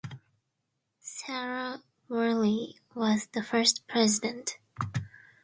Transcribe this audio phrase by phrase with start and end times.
[0.99, 4.57] Sara Worley was the first President.